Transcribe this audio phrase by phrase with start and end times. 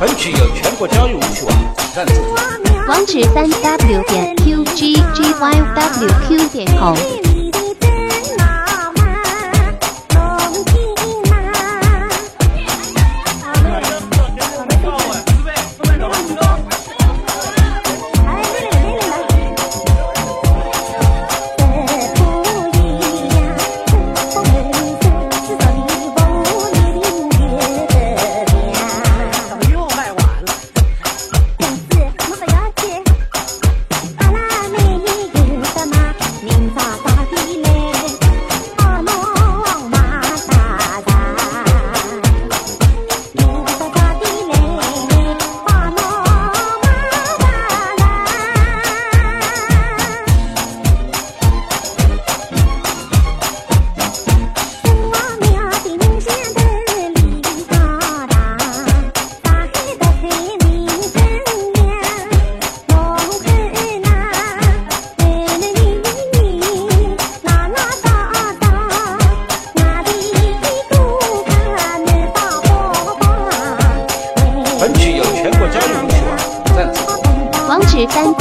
[0.00, 2.14] 本曲由全国交育舞曲网站赞助，
[2.88, 6.96] 网址：三 w 点 qggywq 点 com。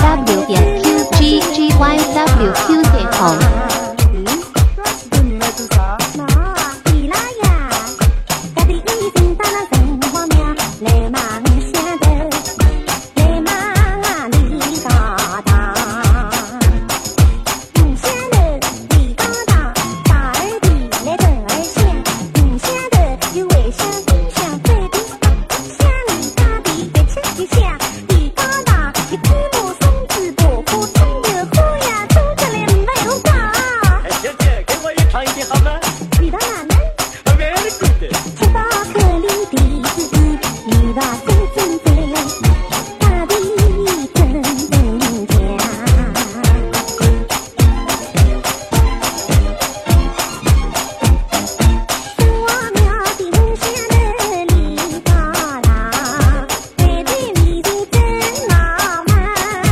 [0.09, 3.88] W 点 Q G G Y W Q 点 COM。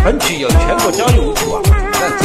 [0.08, 2.24] 本曲有全国教育无趣网赞助。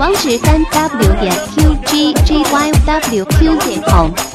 [0.00, 4.33] 网址：三 w 点 qggyqq 点 com。